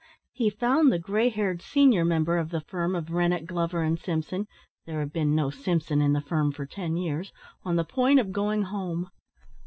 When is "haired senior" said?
1.29-2.03